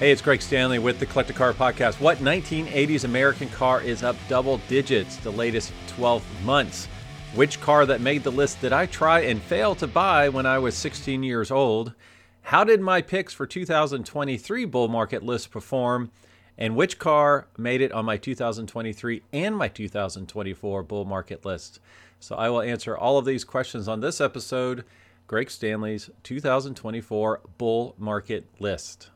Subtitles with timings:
[0.00, 2.00] Hey, it's Greg Stanley with the Collector Car podcast.
[2.00, 6.86] What 1980s American car is up double digits the latest 12 months?
[7.34, 10.58] Which car that made the list did I try and fail to buy when I
[10.58, 11.92] was 16 years old?
[12.40, 16.10] How did my picks for 2023 bull market list perform?
[16.56, 21.78] And which car made it on my 2023 and my 2024 bull market list?
[22.20, 24.86] So I will answer all of these questions on this episode,
[25.26, 29.10] Greg Stanley's 2024 bull market list.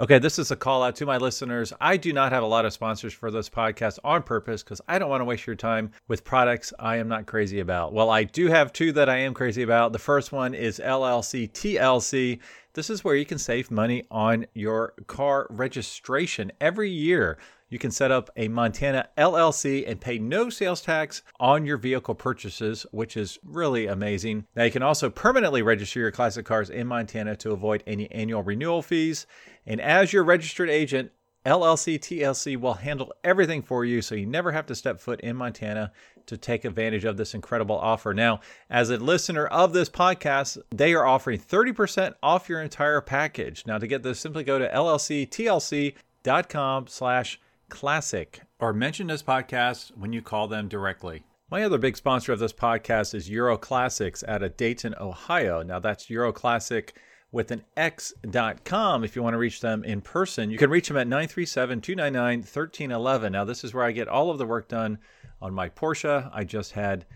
[0.00, 1.74] Okay, this is a call out to my listeners.
[1.78, 4.98] I do not have a lot of sponsors for this podcast on purpose because I
[4.98, 7.92] don't want to waste your time with products I am not crazy about.
[7.92, 9.92] Well, I do have two that I am crazy about.
[9.92, 12.38] The first one is LLC TLC.
[12.74, 17.38] This is where you can save money on your car registration every year
[17.70, 22.16] you can set up a Montana LLC and pay no sales tax on your vehicle
[22.16, 24.44] purchases, which is really amazing.
[24.56, 28.42] Now, you can also permanently register your classic cars in Montana to avoid any annual
[28.42, 29.24] renewal fees.
[29.66, 31.12] And as your registered agent,
[31.46, 35.36] LLC TLC will handle everything for you so you never have to step foot in
[35.36, 35.90] Montana
[36.26, 38.12] to take advantage of this incredible offer.
[38.12, 43.64] Now, as a listener of this podcast, they are offering 30% off your entire package.
[43.66, 45.96] Now, to get this, simply go to llctlc.com
[46.88, 51.22] slash Classic or mention this podcast when you call them directly.
[51.50, 55.62] My other big sponsor of this podcast is Euro Classics out of Dayton, Ohio.
[55.62, 56.94] Now that's Euro Classic
[57.32, 60.50] with an X.com if you want to reach them in person.
[60.50, 63.32] You can reach them at 937 299 1311.
[63.32, 64.98] Now, this is where I get all of the work done
[65.40, 66.28] on my Porsche.
[66.32, 67.06] I just had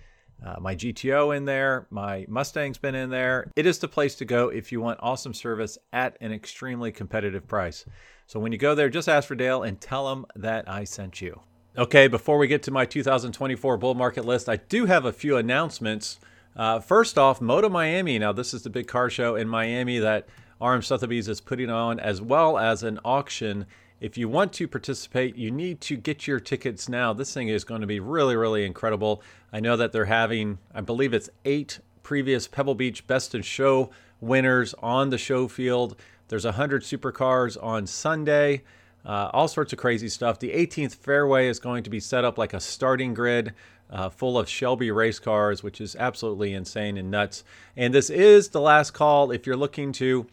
[0.45, 3.51] uh, my GTO in there, my Mustang's been in there.
[3.57, 7.47] It is the place to go if you want awesome service at an extremely competitive
[7.47, 7.87] price.
[8.27, 11.21] So when you go there, just ask for Dale and tell him that I sent
[11.21, 11.41] you.
[11.77, 15.37] Okay, before we get to my 2024 bull market list, I do have a few
[15.37, 16.21] announcements.
[16.57, 18.19] Uh, first off, Moto Miami.
[18.19, 20.29] Now, this is the big car show in Miami that
[20.61, 23.67] RM Sotheby's is putting on, as well as an auction.
[24.01, 27.13] If you want to participate, you need to get your tickets now.
[27.13, 29.23] This thing is going to be really, really incredible.
[29.53, 33.91] I know that they're having, I believe it's eight previous Pebble Beach Best in Show
[34.21, 35.97] winners on the show field.
[36.29, 38.63] There's 100 supercars on Sunday.
[39.05, 40.39] Uh, all sorts of crazy stuff.
[40.39, 43.53] The 18th fairway is going to be set up like a starting grid
[43.95, 47.45] uh, full of Shelby race cars, which is absolutely insane and nuts.
[47.77, 50.27] And this is the last call if you're looking to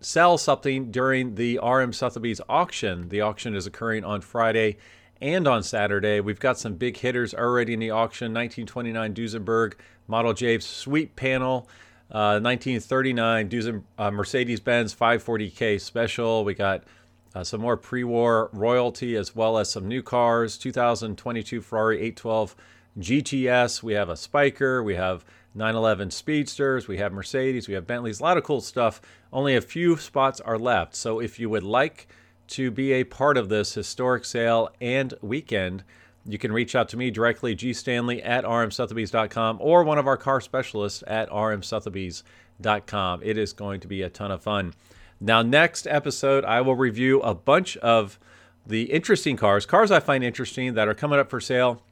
[0.00, 3.08] sell something during the RM Sotheby's auction.
[3.08, 4.76] The auction is occurring on Friday
[5.20, 6.20] and on Saturday.
[6.20, 9.74] We've got some big hitters already in the auction 1929 Duesenberg
[10.08, 11.68] Model J sweep panel.
[12.08, 16.44] 1939 Duesenberg uh, Mercedes Benz 540K Special.
[16.44, 16.84] We got
[17.34, 22.54] uh, some more pre war royalty as well as some new cars 2022 Ferrari 812
[22.98, 23.82] GTS.
[23.82, 24.84] We have a Spyker.
[24.84, 25.24] We have
[25.54, 26.88] 911 Speedsters.
[26.88, 27.68] We have Mercedes.
[27.68, 28.20] We have Bentleys.
[28.20, 29.00] A lot of cool stuff.
[29.32, 30.94] Only a few spots are left.
[30.94, 32.08] So if you would like
[32.48, 35.84] to be a part of this historic sale and weekend,
[36.26, 40.40] you can reach out to me directly, gstanley at rmsotheby's.com, or one of our car
[40.40, 43.20] specialists at rmsotheby's.com.
[43.22, 44.74] It is going to be a ton of fun.
[45.20, 48.18] Now, next episode, I will review a bunch of
[48.66, 51.82] the interesting cars, cars I find interesting that are coming up for sale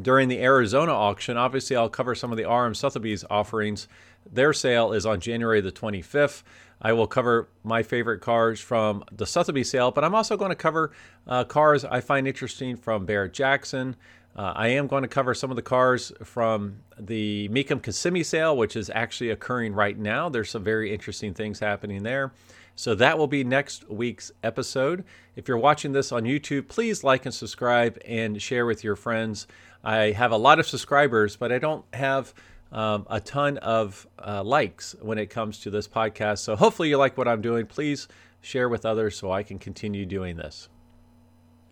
[0.00, 1.36] during the Arizona auction.
[1.36, 3.88] Obviously, I'll cover some of the RM Sotheby's offerings.
[4.30, 6.42] Their sale is on January the 25th.
[6.80, 10.56] I will cover my favorite cars from the Sotheby sale, but I'm also going to
[10.56, 10.92] cover
[11.26, 13.96] uh, cars I find interesting from Barrett Jackson.
[14.36, 18.54] Uh, I am going to cover some of the cars from the Mecum Kissimmee sale,
[18.54, 20.28] which is actually occurring right now.
[20.28, 22.32] There's some very interesting things happening there.
[22.76, 25.04] So that will be next week's episode.
[25.34, 29.46] If you're watching this on YouTube, please like and subscribe and share with your friends.
[29.82, 32.34] I have a lot of subscribers, but I don't have
[32.70, 36.38] um, a ton of uh, likes when it comes to this podcast.
[36.38, 37.64] So hopefully you like what I'm doing.
[37.64, 38.08] Please
[38.42, 40.68] share with others so I can continue doing this.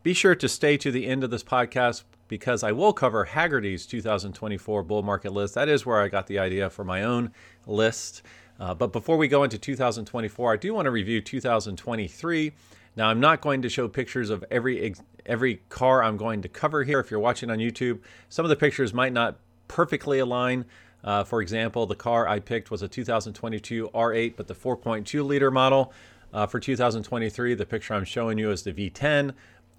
[0.03, 3.87] Be sure to stay to the end of this podcast because I will cover Hagerty's
[3.87, 5.55] 2024 bull market list.
[5.55, 7.33] That is where I got the idea for my own
[7.67, 8.23] list.
[8.59, 12.53] Uh, but before we go into 2024, I do want to review 2023.
[12.97, 14.95] Now, I'm not going to show pictures of every
[15.27, 17.01] every car I'm going to cover here.
[17.01, 19.37] If you're watching on YouTube, some of the pictures might not
[19.69, 20.67] perfectly align
[21.05, 25.51] uh, for example, the car I picked was a 2022 R8, but the 4.2 liter
[25.51, 25.93] model.
[26.33, 29.35] Uh, for 2023, the picture I'm showing you is the V10,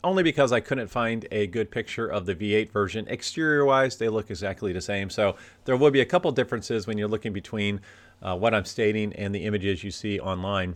[0.06, 3.08] only because I couldn't find a good picture of the V8 version.
[3.10, 5.10] Exterior wise, they look exactly the same.
[5.10, 5.36] So
[5.66, 7.82] there will be a couple differences when you're looking between
[8.26, 10.76] uh, what I'm stating and the images you see online,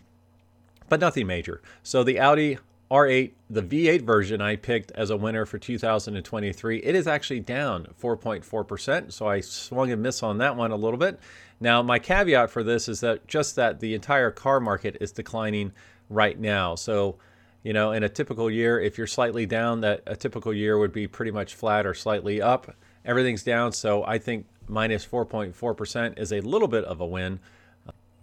[0.88, 1.62] but nothing major.
[1.82, 2.60] So the Audi
[2.92, 6.78] R8, the V8 version I picked as a winner for 2023.
[6.78, 10.98] It is actually down 4.4%, so I swung and missed on that one a little
[10.98, 11.20] bit.
[11.60, 15.72] Now, my caveat for this is that just that the entire car market is declining
[16.10, 16.76] right now.
[16.76, 17.18] So,
[17.64, 20.94] you know, in a typical year, if you're slightly down, that a typical year would
[20.94, 22.76] be pretty much flat or slightly up.
[23.06, 27.40] Everything's down, so I think minus 4.4% is a little bit of a win.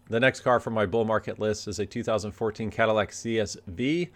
[0.08, 4.10] The next car from my bull market list is a 2014 Cadillac CSV,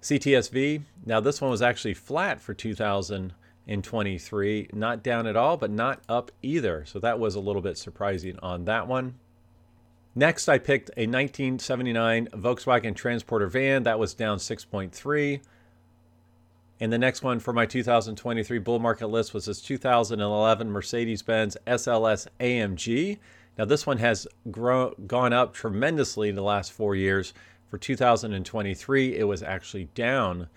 [0.00, 0.82] CTSV.
[1.04, 6.32] Now, this one was actually flat for 2023, not down at all, but not up
[6.42, 6.86] either.
[6.86, 9.16] So that was a little bit surprising on that one.
[10.14, 15.42] Next, I picked a 1979 Volkswagen Transporter van that was down 6.3.
[16.78, 21.56] And the next one for my 2023 bull market list was this 2011 Mercedes Benz
[21.66, 23.18] SLS AMG.
[23.56, 27.32] Now, this one has grown, gone up tremendously in the last four years.
[27.68, 30.48] For 2023, it was actually down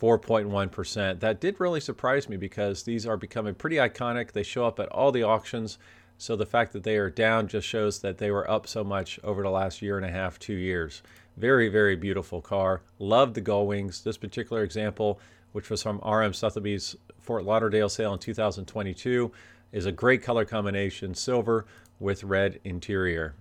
[0.00, 1.20] 4.1%.
[1.20, 4.32] That did really surprise me because these are becoming pretty iconic.
[4.32, 5.78] They show up at all the auctions.
[6.18, 9.20] So the fact that they are down just shows that they were up so much
[9.22, 11.02] over the last year and a half, two years.
[11.36, 12.80] Very, very beautiful car.
[12.98, 14.02] Love the gull wings.
[14.02, 15.20] This particular example,
[15.56, 19.32] which was from RM Sotheby's Fort Lauderdale sale in 2022,
[19.72, 21.64] is a great color combination silver
[21.98, 23.34] with red interior.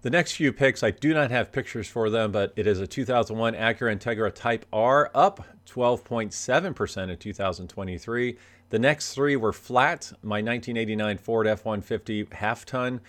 [0.00, 2.86] The next few picks, I do not have pictures for them, but it is a
[2.86, 8.38] 2001 Acura Integra Type R, up 12.7% in 2023.
[8.70, 10.12] The next three were flat.
[10.22, 13.02] My 1989 Ford F 150 half ton,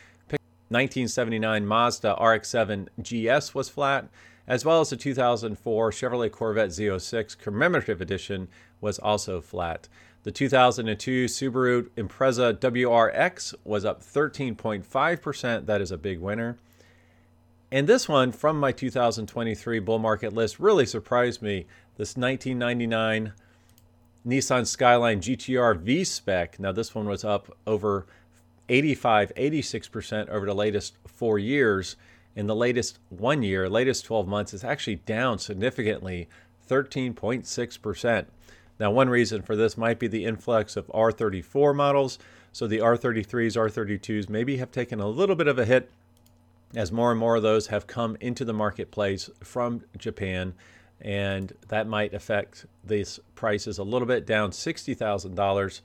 [0.67, 4.09] 1979 Mazda RX 7 GS was flat,
[4.47, 8.47] as well as the 2004 Chevrolet Corvette Z06 Commemorative Edition
[8.81, 9.87] was also flat.
[10.23, 15.65] The 2002 Subaru Impreza WRX was up 13.5%.
[15.65, 16.57] That is a big winner.
[17.71, 21.65] And this one from my 2023 bull market list really surprised me.
[21.97, 23.33] This 1999
[24.25, 26.59] Nissan Skyline GTR V Spec.
[26.59, 28.05] Now, this one was up over
[28.69, 31.97] 85, 86% over the latest four years.
[32.35, 36.27] In the latest one year, latest 12 months, is actually down significantly,
[36.69, 38.25] 13.6%.
[38.79, 42.17] Now, one reason for this might be the influx of R34 models.
[42.51, 45.91] So the R33s, R32s maybe have taken a little bit of a hit
[46.75, 50.55] as more and more of those have come into the marketplace from Japan.
[50.99, 55.81] And that might affect these prices a little bit, down $60,000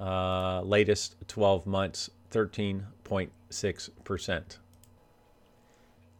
[0.00, 4.58] uh, latest 12 months, 13.6%.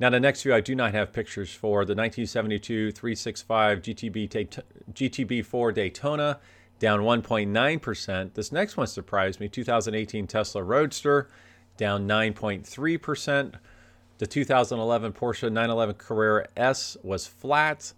[0.00, 1.85] Now, the next few I do not have pictures for.
[1.85, 4.61] The 1972 365 GTB,
[4.93, 6.41] GTB4 Daytona,
[6.81, 8.35] down 1.9%.
[8.35, 11.31] This next one surprised me 2018 Tesla Roadster,
[11.76, 13.55] down 9.3%.
[14.19, 17.93] The 2011 Porsche 911 Carrera S was flat.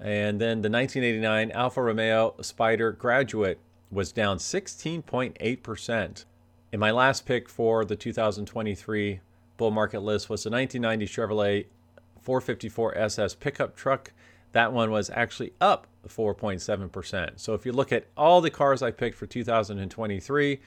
[0.00, 3.58] And then the 1989 Alfa Romeo Spider Graduate
[3.90, 6.24] was down 16.8%.
[6.72, 9.20] And my last pick for the 2023
[9.56, 11.66] bull market list was the 1990 Chevrolet
[12.20, 14.12] 454 SS pickup truck.
[14.52, 17.30] That one was actually up 4.7%.
[17.36, 20.58] So if you look at all the cars I picked for 2023, a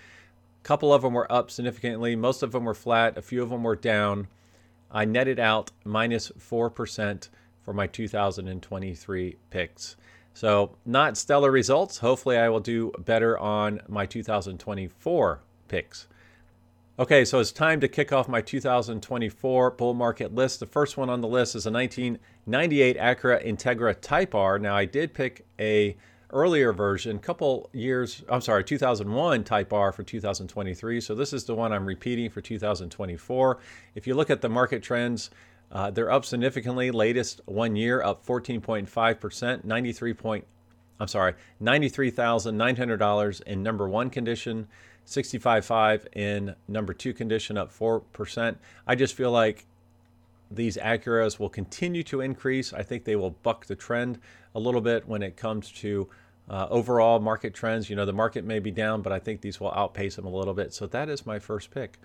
[0.64, 3.64] couple of them were up significantly, most of them were flat, a few of them
[3.64, 4.28] were down.
[4.92, 7.30] I netted out minus 4%
[7.62, 9.96] for my 2023 picks.
[10.34, 12.00] So, not stellar results.
[12.00, 16.08] Hopefully, I will do better on my 2024 picks.
[16.98, 20.62] Okay, so it's time to kick off my 2024 bull market list.
[20.62, 24.58] The first one on the list is a 1998 Acura Integra Type R.
[24.58, 25.98] Now, I did pick a
[26.30, 31.02] earlier version, couple years, I'm sorry, 2001 Type R for 2023.
[31.02, 33.60] So this is the one I'm repeating for 2024.
[33.96, 35.32] If you look at the market trends,
[35.74, 36.92] uh, they're up significantly.
[36.92, 40.46] Latest one year up 14.5%, 93 point,
[41.02, 44.70] I'm sorry, $93,900 in number one condition.
[45.06, 48.56] 65.5 in number two condition, up 4%.
[48.88, 49.66] I just feel like
[50.52, 52.74] these Acuras will continue to increase.
[52.74, 54.20] I think they will buck the trend
[54.54, 56.10] a little bit when it comes to
[56.50, 57.90] uh, overall market trends.
[57.90, 60.30] You know, the market may be down, but I think these will outpace them a
[60.30, 60.74] little bit.
[60.74, 62.00] So that is my first pick.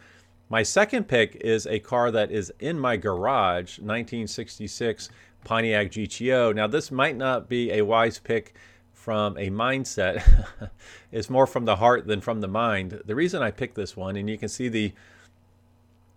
[0.49, 5.11] My second pick is a car that is in my garage, 1966
[5.45, 6.54] Pontiac GTO.
[6.54, 8.54] Now, this might not be a wise pick
[9.00, 10.23] from a mindset.
[11.12, 13.00] it's more from the heart than from the mind.
[13.07, 14.92] The reason I picked this one, and you can see the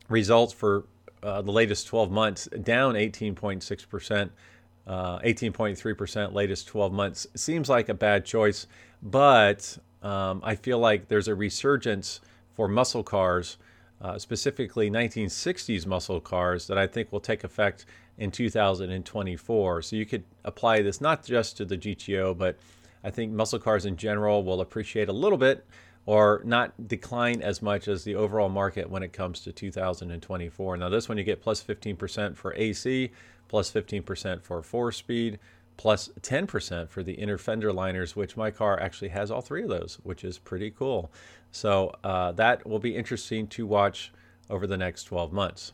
[0.09, 0.83] results for
[1.23, 4.29] uh, the latest 12 months, down 18.6%,
[4.85, 7.25] uh, 18.3% latest 12 months.
[7.35, 8.67] Seems like a bad choice,
[9.01, 12.19] but um, I feel like there's a resurgence
[12.53, 13.57] for muscle cars.
[14.01, 17.85] Uh, specifically 1960s muscle cars that I think will take effect
[18.17, 19.82] in 2024.
[19.82, 22.58] So you could apply this not just to the GTO, but
[23.03, 25.65] I think muscle cars in general will appreciate a little bit
[26.05, 30.77] or not decline as much as the overall market when it comes to 2024.
[30.77, 33.12] Now, this one you get plus 15% for AC,
[33.48, 35.39] plus 15% for four speed,
[35.77, 39.70] plus 10% for the inner fender liners, which my car actually has all three of
[39.70, 41.12] those, which is pretty cool.
[41.51, 44.12] So uh, that will be interesting to watch
[44.50, 45.72] over the next 12 months.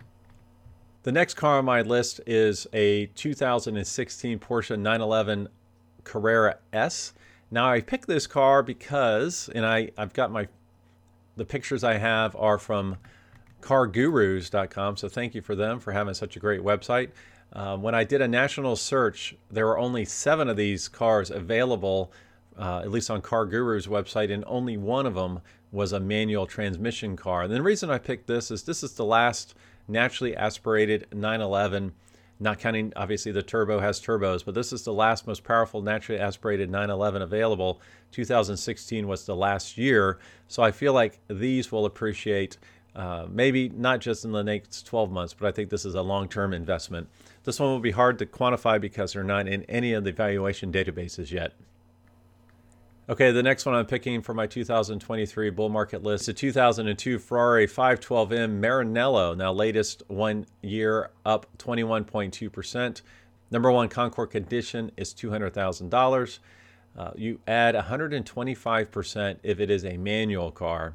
[1.03, 5.47] The next car on my list is a 2016 Porsche 911
[6.03, 7.13] Carrera S.
[7.49, 10.49] Now I picked this car because, and I, I've got my,
[11.37, 12.97] the pictures I have are from
[13.61, 14.97] cargurus.com.
[14.97, 17.11] So thank you for them for having such a great website.
[17.53, 22.11] Um, when I did a national search, there were only seven of these cars available,
[22.57, 25.39] uh, at least on Car Guru's website, and only one of them
[25.71, 27.43] was a manual transmission car.
[27.43, 29.55] And the reason I picked this is this is the last
[29.89, 31.93] naturally aspirated 911,
[32.39, 36.21] not counting obviously the turbo has turbos, but this is the last most powerful naturally
[36.21, 37.81] aspirated 911 available.
[38.11, 42.57] 2016 was the last year, so I feel like these will appreciate.
[42.95, 46.01] Uh, maybe not just in the next 12 months, but I think this is a
[46.01, 47.07] long term investment.
[47.43, 50.71] This one will be hard to quantify because they're not in any of the valuation
[50.71, 51.53] databases yet.
[53.09, 57.17] Okay, the next one I'm picking for my 2023 bull market list is a 2002
[57.17, 59.35] Ferrari 512M Maranello.
[59.35, 63.01] Now, latest one year up 21.2%.
[63.49, 66.39] Number one Concours condition is $200,000.
[66.95, 70.93] Uh, you add 125% if it is a manual car.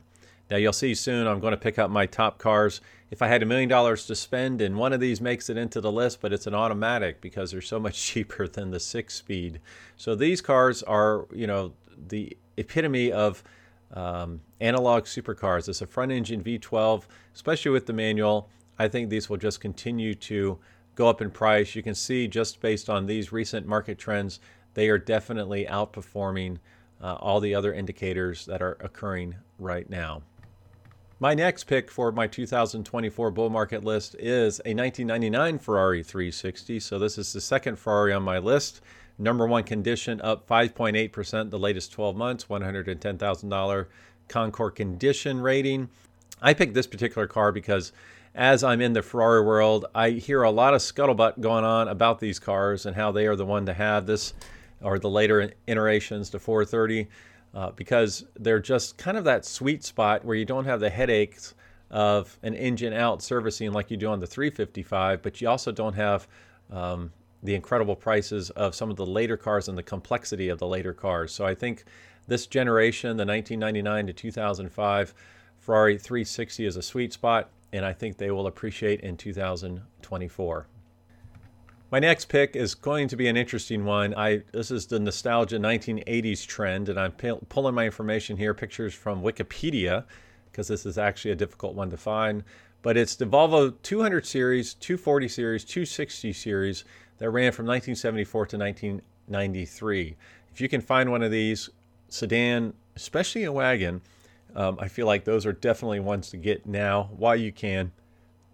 [0.49, 2.81] Now, you'll see soon I'm going to pick up my top cars.
[3.11, 5.81] If I had a million dollars to spend and one of these makes it into
[5.81, 9.61] the list, but it's an automatic because they're so much cheaper than the six speed.
[9.97, 11.73] So these cars are, you know,
[12.09, 13.43] the epitome of
[13.93, 15.69] um, analog supercars.
[15.69, 18.49] It's a front engine V12, especially with the manual.
[18.79, 20.59] I think these will just continue to
[20.95, 21.75] go up in price.
[21.75, 24.41] You can see just based on these recent market trends,
[24.75, 26.59] they are definitely outperforming
[27.01, 30.23] uh, all the other indicators that are occurring right now.
[31.21, 36.81] My next pick for my 2024 bull market list is a 1999 Ferrari 360.
[36.81, 38.81] So this is the second Ferrari on my list.
[39.19, 43.87] Number one condition up 5.8% the latest 12 months, $110,000
[44.29, 45.89] Concours condition rating.
[46.43, 47.93] I picked this particular car because
[48.35, 52.19] as I'm in the Ferrari world, I hear a lot of scuttlebutt going on about
[52.19, 54.35] these cars and how they are the one to have this
[54.81, 57.09] or the later iterations to 430
[57.55, 61.55] uh, because they're just kind of that sweet spot where you don't have the headaches
[61.91, 65.95] of an engine out servicing like you do on the 355, but you also don't
[65.95, 66.27] have
[66.73, 67.13] um,
[67.45, 70.95] the incredible prices of some of the later cars and the complexity of the later
[70.95, 71.33] cars.
[71.33, 71.85] So I think
[72.27, 75.15] this generation, the 1999 to 2005
[75.59, 80.67] Ferrari 360, is a sweet spot, and I think they will appreciate in 2024.
[81.91, 84.15] My next pick is going to be an interesting one.
[84.17, 89.23] I this is the nostalgia 1980s trend, and I'm pulling my information here, pictures from
[89.23, 90.05] Wikipedia,
[90.51, 92.43] because this is actually a difficult one to find.
[92.83, 96.85] But it's the Volvo 200 series, 240 series, 260 series
[97.19, 100.17] that ran from 1974 to 1993.
[100.53, 101.71] If you can find one of these
[102.09, 104.03] sedan, especially a wagon,
[104.55, 107.93] um, I feel like those are definitely ones to get now while you can.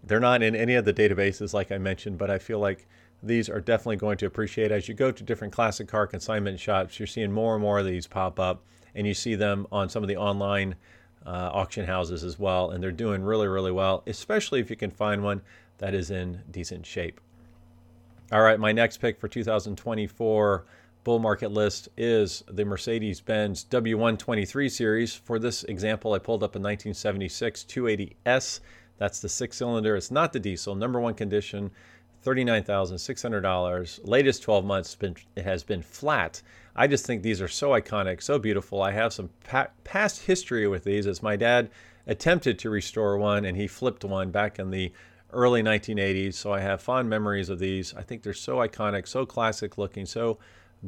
[0.03, 2.87] They're not in any of the databases, like I mentioned, but I feel like
[3.21, 6.99] these are definitely going to appreciate as you go to different classic car consignment shops.
[6.99, 8.63] You're seeing more and more of these pop up,
[8.95, 10.75] and you see them on some of the online
[11.25, 14.89] uh, auction houses as well, and they're doing really, really well, especially if you can
[14.89, 15.41] find one
[15.77, 17.21] that is in decent shape.
[18.31, 20.65] All right, my next pick for 2024
[21.03, 25.13] bull market list is the Mercedes Benz W123 series.
[25.13, 28.61] For this example, I pulled up a 1976 280S.
[28.97, 31.71] That's the six cylinder, it's not the diesel, number one condition.
[32.23, 33.99] $39,600.
[34.03, 36.41] Latest 12 months been, it has been flat.
[36.75, 38.81] I just think these are so iconic, so beautiful.
[38.81, 41.69] I have some pa- past history with these as my dad
[42.07, 44.93] attempted to restore one and he flipped one back in the
[45.33, 46.35] early 1980s.
[46.35, 47.93] So I have fond memories of these.
[47.95, 50.37] I think they're so iconic, so classic looking, so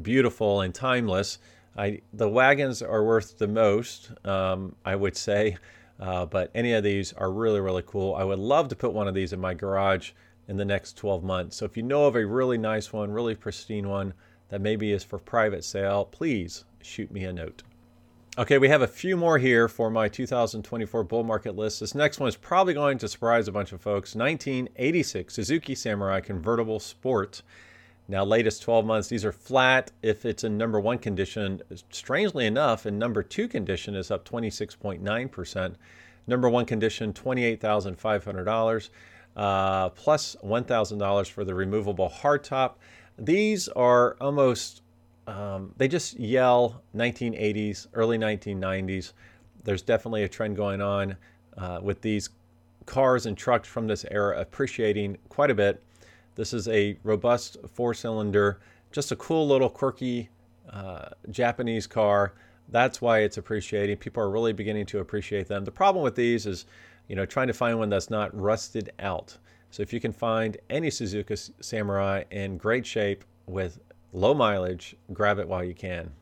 [0.00, 1.38] beautiful and timeless.
[1.76, 5.56] I, the wagons are worth the most, um, I would say,
[5.98, 8.14] uh, but any of these are really, really cool.
[8.14, 10.12] I would love to put one of these in my garage
[10.48, 11.56] in the next 12 months.
[11.56, 14.14] So if you know of a really nice one, really pristine one
[14.48, 17.62] that maybe is for private sale, please shoot me a note.
[18.36, 21.78] Okay, we have a few more here for my 2024 bull market list.
[21.78, 24.16] This next one is probably going to surprise a bunch of folks.
[24.16, 27.42] 1986 Suzuki Samurai convertible sport.
[28.08, 31.62] Now, latest 12 months, these are flat if it's in number one condition.
[31.90, 35.74] Strangely enough, in number two condition is up 26.9%.
[36.26, 38.90] Number one condition, $28,500
[39.36, 42.72] uh, plus $1,000 for the removable hardtop.
[43.16, 44.82] These are almost,
[45.26, 49.12] um, they just yell 1980s, early 1990s.
[49.62, 51.16] There's definitely a trend going on
[51.56, 52.30] uh, with these
[52.86, 55.82] cars and trucks from this era appreciating quite a bit.
[56.34, 58.60] This is a robust four cylinder,
[58.92, 60.28] just a cool little quirky
[60.70, 62.34] uh, Japanese car.
[62.68, 63.98] That's why it's appreciating.
[63.98, 65.64] People are really beginning to appreciate them.
[65.64, 66.66] The problem with these is,
[67.08, 69.36] you know, trying to find one that's not rusted out.
[69.70, 73.78] So if you can find any Suzuki Samurai in great shape with
[74.14, 76.12] low mileage, grab it while you can.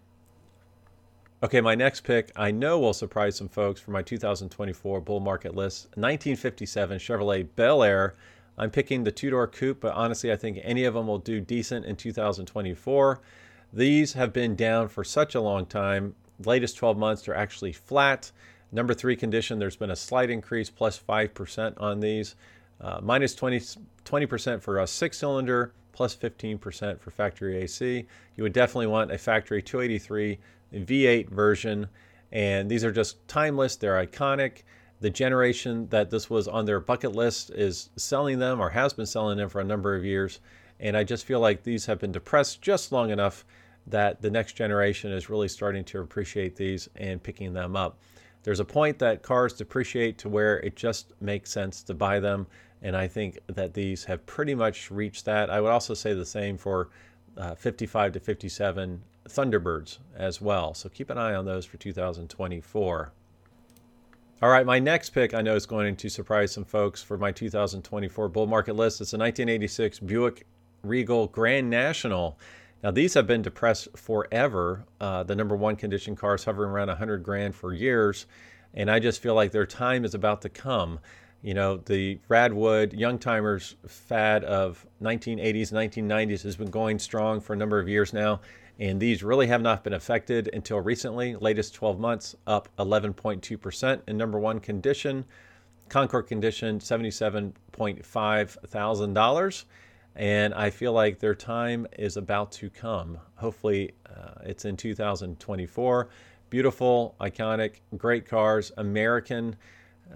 [1.43, 5.55] Okay, my next pick I know will surprise some folks for my 2024 bull market
[5.55, 8.15] list 1957 Chevrolet Bel Air.
[8.57, 11.41] I'm picking the two door coupe, but honestly, I think any of them will do
[11.41, 13.21] decent in 2024.
[13.73, 16.15] These have been down for such a long time.
[16.45, 18.31] Latest 12 months, they're actually flat.
[18.71, 22.37] Number three condition, there's been a slight increase, plus 5% on these,
[22.81, 23.61] uh, minus 20,
[24.05, 28.07] 20% for a six cylinder, plus 15% for factory AC.
[28.37, 30.39] You would definitely want a factory 283
[30.75, 31.89] V8 version,
[32.33, 34.63] and these are just timeless, they're iconic.
[35.01, 39.07] The generation that this was on their bucket list is selling them or has been
[39.07, 40.41] selling them for a number of years.
[40.81, 43.45] And I just feel like these have been depressed just long enough
[43.87, 47.99] that the next generation is really starting to appreciate these and picking them up.
[48.43, 52.47] There's a point that cars depreciate to where it just makes sense to buy them.
[52.83, 55.51] And I think that these have pretty much reached that.
[55.51, 56.91] I would also say the same for
[57.37, 60.75] uh, 55 to 57 Thunderbirds as well.
[60.75, 63.13] So keep an eye on those for 2024.
[64.43, 67.31] All right, my next pick I know is going to surprise some folks for my
[67.31, 69.01] 2024 bull market list.
[69.01, 70.47] It's a 1986 Buick
[70.83, 72.37] Regal Grand National.
[72.83, 74.85] Now these have been depressed forever.
[75.01, 78.27] Uh, the number one condition cars hovering around 100 grand for years,
[78.75, 80.99] and I just feel like their time is about to come.
[81.43, 87.53] You know, the Radwood Young Timers fad of 1980s, 1990s has been going strong for
[87.53, 88.41] a number of years now,
[88.79, 91.35] and these really have not been affected until recently.
[91.35, 95.25] Latest 12 months up 11.2% in number one condition.
[95.89, 99.19] Concord condition $77.5 thousand
[100.15, 103.19] and I feel like their time is about to come.
[103.35, 106.09] Hopefully, uh, it's in 2024.
[106.51, 109.57] Beautiful, iconic, great cars, American.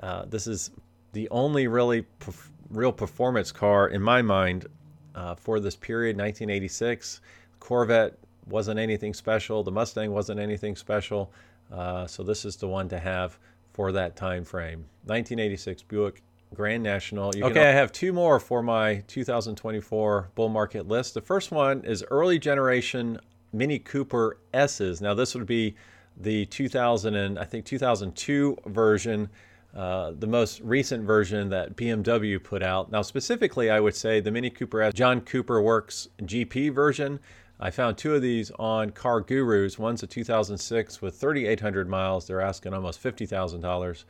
[0.01, 0.71] Uh, this is
[1.17, 4.67] the only really perf- real performance car in my mind
[5.15, 7.23] uh, for this period, 1986.
[7.59, 9.63] Corvette wasn't anything special.
[9.63, 11.33] The Mustang wasn't anything special.
[11.73, 13.39] Uh, so this is the one to have
[13.73, 14.81] for that time frame.
[15.07, 17.35] 1986 Buick Grand National.
[17.35, 21.15] You okay, I have two more for my 2024 bull market list.
[21.15, 23.19] The first one is early generation
[23.55, 25.01] Mini Cooper S's.
[25.01, 25.77] Now this would be
[26.19, 29.31] the 2000 and I think 2002 version,
[29.75, 32.91] uh, the most recent version that BMW put out.
[32.91, 37.21] Now specifically, I would say the Mini Cooper S John Cooper Works GP version.
[37.59, 39.79] I found two of these on Car Gurus.
[39.79, 42.27] One's a 2006 with 3,800 miles.
[42.27, 44.05] They're asking almost $50,000.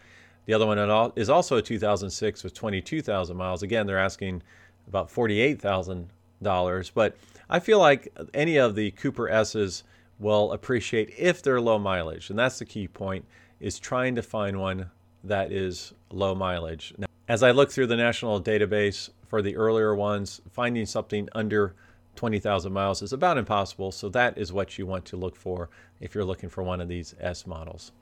[0.47, 3.63] The other one is also a 2006 with 22,000 miles.
[3.63, 4.43] Again, they're asking
[4.89, 6.91] about $48,000.
[6.95, 7.17] But
[7.49, 9.85] I feel like any of the Cooper S's
[10.19, 12.31] will appreciate if they're low mileage.
[12.31, 13.25] And that's the key point
[13.61, 14.91] is trying to find one
[15.25, 16.95] that is low mileage.
[16.99, 21.75] Now, as I look through the national database for the earlier ones, finding something under
[22.15, 23.93] 20,000 miles is about impossible.
[23.93, 25.69] So that is what you want to look for
[26.01, 27.93] if you're looking for one of these S models.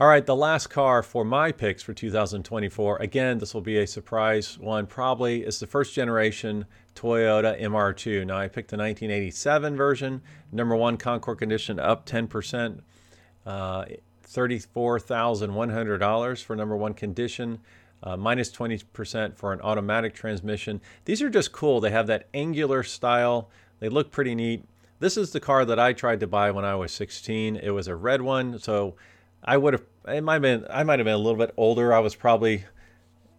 [0.00, 2.96] All right, the last car for my picks for 2024.
[2.96, 4.86] Again, this will be a surprise one.
[4.86, 8.26] Probably is the first generation Toyota MR2.
[8.26, 10.20] Now, I picked the 1987 version.
[10.50, 12.80] Number one Concours condition up 10%,
[13.46, 13.84] uh,
[14.26, 17.60] $34,100 for number one condition.
[18.02, 20.82] Uh, minus 20% for an automatic transmission.
[21.06, 21.80] These are just cool.
[21.80, 23.48] They have that angular style.
[23.80, 24.66] They look pretty neat.
[25.00, 27.56] This is the car that I tried to buy when I was 16.
[27.56, 28.96] It was a red one, so
[29.42, 29.84] I would have.
[30.06, 30.66] It might have been.
[30.70, 31.94] I might have been a little bit older.
[31.94, 32.64] I was probably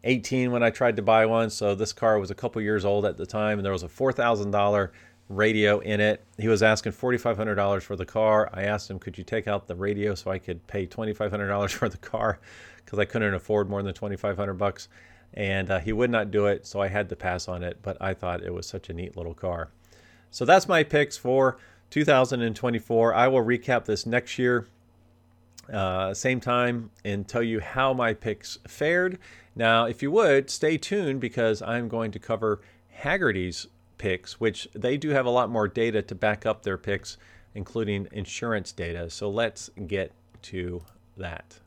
[0.03, 1.49] 18 when I tried to buy one.
[1.49, 3.89] So this car was a couple years old at the time, and there was a
[3.89, 4.91] four thousand dollar
[5.29, 6.23] radio in it.
[6.37, 8.49] He was asking forty five hundred dollars for the car.
[8.53, 11.31] I asked him, could you take out the radio so I could pay twenty five
[11.31, 12.39] hundred dollars for the car
[12.85, 14.87] because I couldn't afford more than twenty five hundred bucks,
[15.33, 16.65] and uh, he would not do it.
[16.65, 17.79] So I had to pass on it.
[17.81, 19.69] But I thought it was such a neat little car.
[20.31, 21.57] So that's my picks for
[21.91, 23.13] 2024.
[23.13, 24.67] I will recap this next year
[25.71, 29.17] uh, same time and tell you how my picks fared.
[29.55, 32.61] Now, if you would, stay tuned because I'm going to cover
[33.01, 37.17] Hagerty's picks, which they do have a lot more data to back up their picks,
[37.53, 39.09] including insurance data.
[39.09, 40.11] So let's get
[40.43, 40.83] to
[41.17, 41.59] that.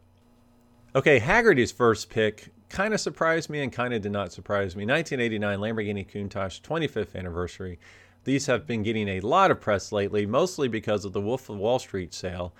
[0.95, 4.85] Okay, Hagerty's first pick kind of surprised me and kind of did not surprise me.
[4.85, 7.79] 1989 Lamborghini Countach 25th anniversary.
[8.25, 11.57] These have been getting a lot of press lately, mostly because of the Wolf of
[11.57, 12.53] Wall Street sale.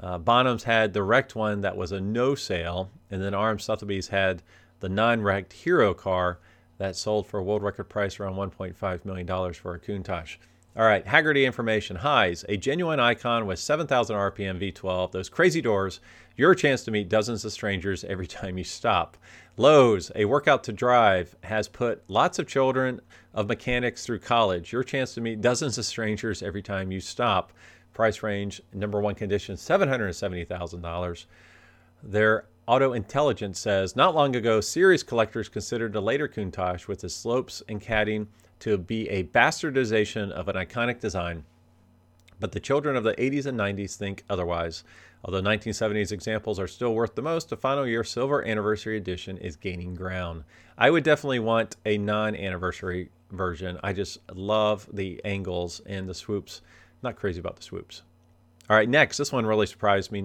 [0.00, 4.08] Uh, Bonhams had the wrecked one that was a no sale, and then RM Sotheby's
[4.08, 4.42] had
[4.80, 6.40] the non wrecked hero car
[6.78, 10.36] that sold for a world record price around $1.5 million for a Countach.
[10.76, 11.94] All right, Hagerty information.
[11.94, 15.12] Highs, a genuine icon with 7,000 RPM V12.
[15.12, 16.00] Those crazy doors,
[16.36, 19.16] your chance to meet dozens of strangers every time you stop.
[19.56, 23.00] Lows, a workout to drive, has put lots of children
[23.34, 24.72] of mechanics through college.
[24.72, 27.52] Your chance to meet dozens of strangers every time you stop.
[27.92, 31.26] Price range, number one condition, $770,000.
[32.02, 37.10] Their Auto Intelligence says not long ago, series collectors considered a later Countach with the
[37.10, 38.26] slopes and caddying
[38.60, 41.44] to be a bastardization of an iconic design.
[42.40, 44.82] But the children of the 80s and 90s think otherwise.
[45.22, 49.56] Although 1970s examples are still worth the most, the final year silver anniversary edition is
[49.56, 50.44] gaining ground.
[50.78, 53.78] I would definitely want a non anniversary version.
[53.82, 56.62] I just love the angles and the swoops.
[57.02, 58.02] Not crazy about the swoops.
[58.70, 60.22] All right, next, this one really surprised me.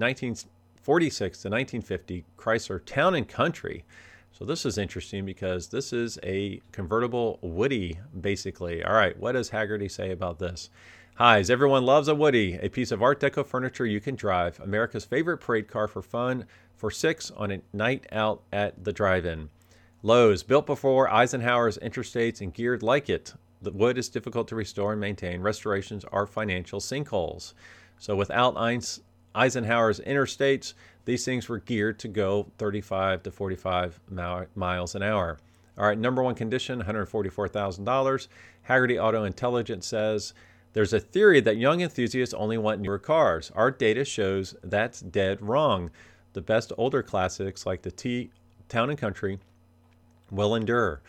[0.85, 3.85] 1946 to 1950 Chrysler Town and Country
[4.31, 8.83] so this is interesting because this is a convertible Woody, basically.
[8.83, 10.69] All right, what does Hagerty say about this?
[11.15, 14.59] Highs, everyone loves a Woody, a piece of Art Deco furniture you can drive.
[14.61, 16.45] America's favorite parade car for fun
[16.77, 19.49] for six on a night out at the drive-in.
[20.01, 23.33] Lows, built before Eisenhower's interstates and geared like it.
[23.61, 25.41] The wood is difficult to restore and maintain.
[25.41, 27.53] Restorations are financial sinkholes.
[27.97, 28.55] So without
[29.39, 30.73] Eisenhower's interstates,
[31.05, 33.99] these things were geared to go 35 to 45
[34.55, 35.39] miles an hour.
[35.77, 38.27] All right, number one condition, $144,000.
[38.67, 40.33] Hagerty Auto Intelligence says
[40.73, 43.49] there's a theory that young enthusiasts only want newer cars.
[43.55, 45.89] Our data shows that's dead wrong.
[46.33, 48.31] The best older classics like the T
[48.67, 49.39] Town and Country
[50.29, 51.01] will endure.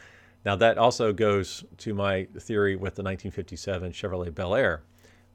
[0.45, 4.83] Now, that also goes to my theory with the 1957 Chevrolet Bel Air.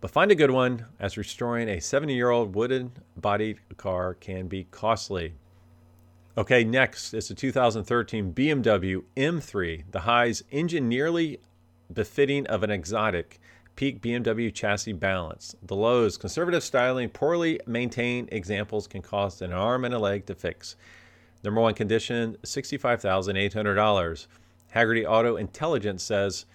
[0.05, 4.47] But find a good one, as restoring a 70 year old wooden bodied car can
[4.47, 5.33] be costly.
[6.37, 11.39] Okay, next is the 2013 BMW M3, the highs engine nearly
[11.91, 13.39] befitting of an exotic
[13.75, 15.55] peak BMW chassis balance.
[15.63, 20.35] The lows, conservative styling, poorly maintained examples can cost an arm and a leg to
[20.35, 20.75] fix.
[21.43, 24.27] Number one condition, $65,800.
[24.75, 26.45] Hagerty Auto Intelligence says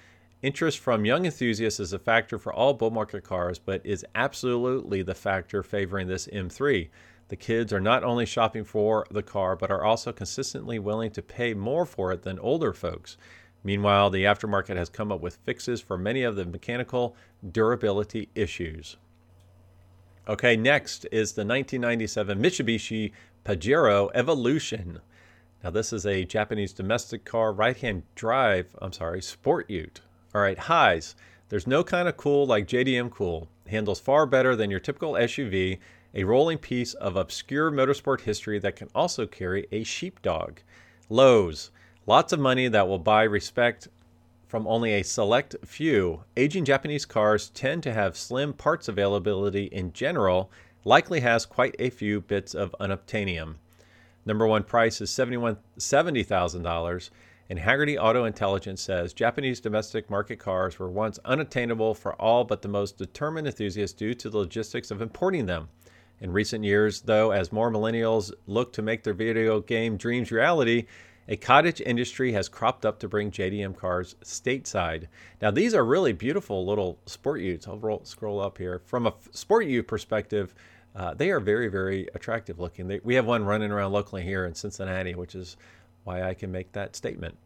[0.42, 5.02] Interest from young enthusiasts is a factor for all bull market cars, but is absolutely
[5.02, 6.88] the factor favoring this M3.
[7.28, 11.20] The kids are not only shopping for the car, but are also consistently willing to
[11.20, 13.18] pay more for it than older folks.
[13.62, 17.14] Meanwhile, the aftermarket has come up with fixes for many of the mechanical
[17.52, 18.96] durability issues.
[20.26, 23.12] Okay, next is the 1997 Mitsubishi
[23.44, 25.00] Pajero Evolution.
[25.62, 30.00] Now, this is a Japanese domestic car, right hand drive, I'm sorry, sport ute.
[30.34, 31.14] All right, highs.
[31.48, 33.48] There's no kind of cool like JDM Cool.
[33.66, 35.80] Handles far better than your typical SUV,
[36.14, 40.60] a rolling piece of obscure motorsport history that can also carry a sheepdog.
[41.08, 41.72] Lows.
[42.06, 43.88] Lots of money that will buy respect
[44.46, 46.22] from only a select few.
[46.36, 50.52] Aging Japanese cars tend to have slim parts availability in general,
[50.84, 53.56] likely has quite a few bits of unobtainium.
[54.24, 57.10] Number one price is $70,000.
[57.50, 62.62] And Hagerty Auto Intelligence says Japanese domestic market cars were once unattainable for all but
[62.62, 65.68] the most determined enthusiasts due to the logistics of importing them.
[66.20, 70.86] In recent years, though, as more millennials look to make their video game dreams reality,
[71.26, 75.08] a cottage industry has cropped up to bring JDM cars stateside.
[75.42, 77.66] Now, these are really beautiful little sport utes.
[77.66, 78.80] I'll roll, scroll up here.
[78.86, 80.54] From a sport ute perspective,
[80.94, 82.86] uh, they are very, very attractive looking.
[82.86, 85.56] They, we have one running around locally here in Cincinnati, which is
[86.04, 87.36] why I can make that statement.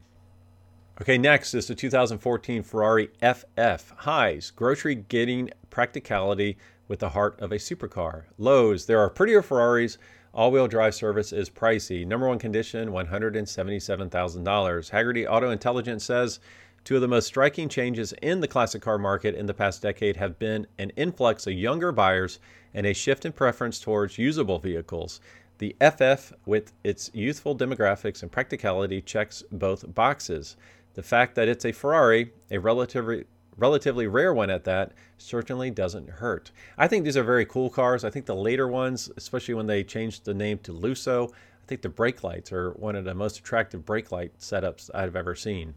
[1.01, 3.91] Okay, next is the 2014 Ferrari FF.
[3.97, 8.27] Highs, grocery getting practicality with the heart of a supercar.
[8.39, 9.99] Lows, there are prettier Ferraris.
[10.33, 12.07] All wheel drive service is pricey.
[12.07, 14.91] Number one condition, $177,000.
[14.91, 16.39] Hagerty Auto Intelligence says
[16.85, 20.17] two of the most striking changes in the classic car market in the past decade
[20.17, 22.39] have been an influx of younger buyers
[22.75, 25.21] and a shift in preference towards usable vehicles.
[25.59, 30.57] The FF, with its youthful demographics and practicality, checks both boxes.
[30.95, 33.25] The fact that it's a Ferrari, a relatively
[33.57, 36.51] relatively rare one at that, certainly doesn't hurt.
[36.77, 38.05] I think these are very cool cars.
[38.05, 41.83] I think the later ones, especially when they changed the name to Lusso, I think
[41.83, 45.75] the brake lights are one of the most attractive brake light setups I've ever seen.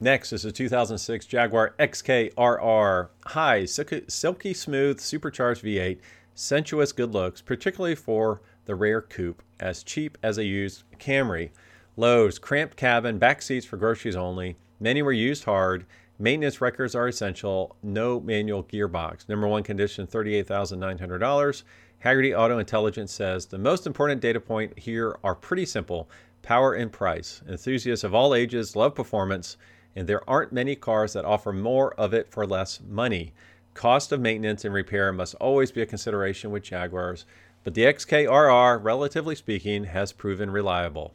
[0.00, 3.10] Next is a 2006 Jaguar XK RR.
[3.26, 6.00] High, silky, silky smooth, supercharged V8,
[6.34, 11.50] sensuous good looks, particularly for the rare coupe, as cheap as a used Camry.
[11.96, 14.56] Lows, cramped cabin, back seats for groceries only.
[14.78, 15.86] Many were used hard.
[16.18, 17.76] Maintenance records are essential.
[17.82, 19.28] No manual gearbox.
[19.28, 21.62] Number one condition, $38,900.
[22.04, 26.10] Hagerty Auto Intelligence says the most important data point here are pretty simple.
[26.42, 27.42] power and price.
[27.48, 29.56] Enthusiasts of all ages love performance,
[29.96, 33.32] and there aren't many cars that offer more of it for less money.
[33.74, 37.26] Cost of maintenance and repair must always be a consideration with Jaguars,
[37.66, 41.14] but the XKRR, relatively speaking, has proven reliable.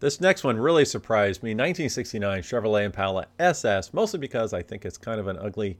[0.00, 4.96] This next one really surprised me 1969 Chevrolet Impala SS, mostly because I think it's
[4.96, 5.78] kind of an ugly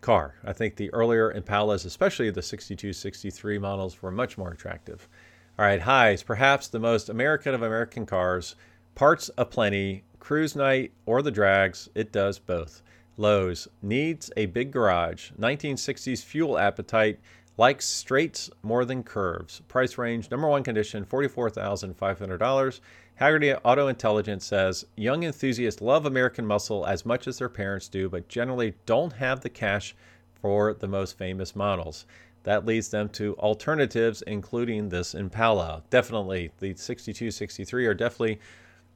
[0.00, 0.36] car.
[0.42, 5.10] I think the earlier Impalas, especially the 62 63 models, were much more attractive.
[5.58, 8.56] All right, highs, perhaps the most American of American cars,
[8.94, 12.80] parts aplenty, cruise night, or the drags, it does both.
[13.18, 17.20] Lows, needs a big garage, 1960s fuel appetite,
[17.56, 19.60] likes straights more than curves.
[19.68, 22.80] Price range, number one condition, $44,500.
[23.20, 28.08] Hagerty Auto Intelligence says young enthusiasts love American muscle as much as their parents do,
[28.08, 29.94] but generally don't have the cash
[30.40, 32.06] for the most famous models.
[32.42, 35.82] That leads them to alternatives, including this Impala.
[35.90, 38.40] Definitely, the 62, 63 are definitely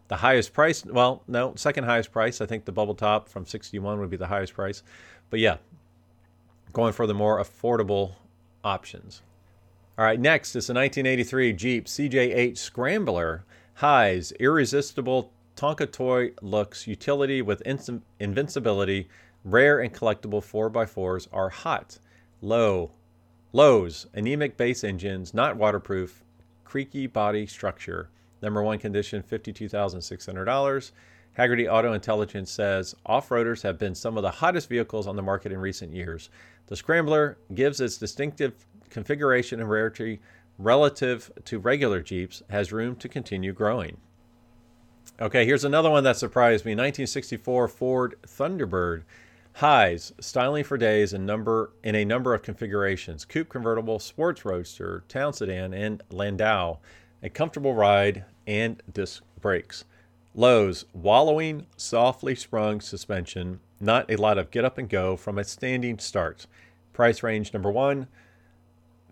[0.08, 0.84] the highest price.
[0.84, 2.40] Well, no, second highest price.
[2.40, 4.82] I think the bubble top from 61 would be the highest price.
[5.30, 5.58] But yeah,
[6.72, 8.14] going for the more affordable
[8.68, 9.22] options.
[9.96, 13.44] All right, next is the 1983 Jeep CJ8 Scrambler.
[13.74, 17.62] Highs, irresistible Tonka toy looks, utility with
[18.20, 19.08] invincibility,
[19.44, 21.98] rare and collectible 4x4s are hot.
[22.40, 22.92] Low,
[23.52, 26.22] Lows, anemic base engines, not waterproof,
[26.64, 28.10] creaky body structure.
[28.42, 30.92] Number one condition, $52,600.
[31.36, 35.22] Hagerty Auto Intelligence says off roaders have been some of the hottest vehicles on the
[35.22, 36.30] market in recent years.
[36.66, 40.20] The Scrambler gives its distinctive configuration and rarity
[40.58, 43.98] relative to regular Jeeps, has room to continue growing.
[45.20, 49.02] Okay, here's another one that surprised me 1964 Ford Thunderbird
[49.54, 55.02] Highs, styling for days in number in a number of configurations: coupe convertible, sports roadster,
[55.08, 56.78] town sedan, and landau.
[57.24, 59.84] A comfortable ride and disc brakes.
[60.34, 63.60] Lows, wallowing, softly sprung suspension.
[63.80, 66.46] Not a lot of get up and go from a standing start.
[66.92, 68.08] Price range number one,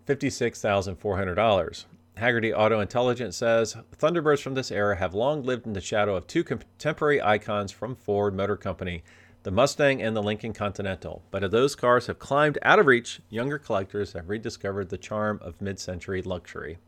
[0.05, 1.85] $56,400.
[2.17, 6.25] Hagerty Auto Intelligence says Thunderbirds from this era have long lived in the shadow of
[6.25, 9.03] two contemporary icons from Ford Motor Company
[9.43, 11.21] the Mustang and the Lincoln Continental.
[11.31, 15.39] But as those cars have climbed out of reach, younger collectors have rediscovered the charm
[15.41, 16.79] of mid century luxury.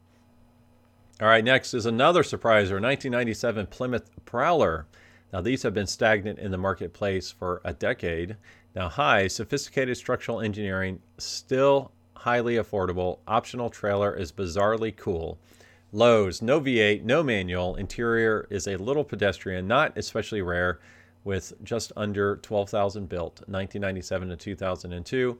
[1.22, 4.88] All right, next is another surpriser 1997 Plymouth Prowler.
[5.34, 8.38] Now, these have been stagnant in the marketplace for a decade.
[8.74, 13.20] Now, high, sophisticated structural engineering, still highly affordable.
[13.28, 15.38] Optional trailer is bizarrely cool.
[15.92, 17.76] Lows, no V8, no manual.
[17.76, 20.80] Interior is a little pedestrian, not especially rare
[21.26, 25.38] with just under 12,000 built, 1997 to 2002.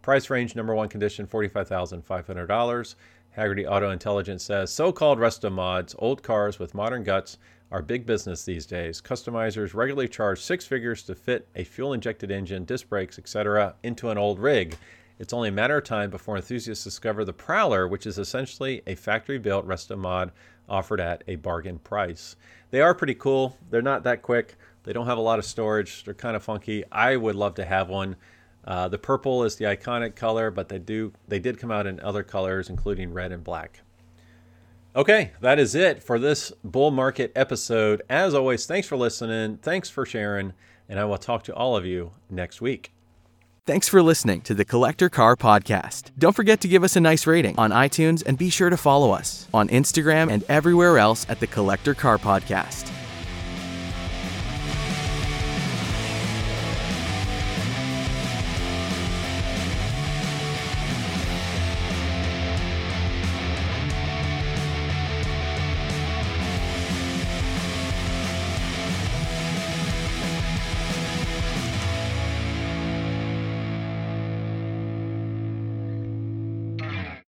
[0.00, 2.94] Price range number one condition $45,500.
[3.38, 7.38] Hagerty Auto Intelligence says so called resto mods, old cars with modern guts,
[7.70, 9.00] are big business these days.
[9.00, 14.10] Customizers regularly charge six figures to fit a fuel injected engine, disc brakes, etc., into
[14.10, 14.76] an old rig.
[15.20, 18.96] It's only a matter of time before enthusiasts discover the Prowler, which is essentially a
[18.96, 20.32] factory built resto mod
[20.68, 22.34] offered at a bargain price.
[22.72, 23.56] They are pretty cool.
[23.70, 24.56] They're not that quick.
[24.82, 26.02] They don't have a lot of storage.
[26.02, 26.82] They're kind of funky.
[26.90, 28.16] I would love to have one.
[28.68, 31.98] Uh, the purple is the iconic color, but they do they did come out in
[32.00, 33.80] other colors, including red and black.
[34.94, 38.02] Okay, that is it for this bull market episode.
[38.10, 39.56] As always, thanks for listening.
[39.56, 40.52] Thanks for sharing,
[40.86, 42.92] and I will talk to all of you next week.
[43.64, 46.10] Thanks for listening to the Collector Car Podcast.
[46.18, 49.12] Don't forget to give us a nice rating on iTunes and be sure to follow
[49.12, 52.90] us on Instagram and everywhere else at the Collector Car Podcast.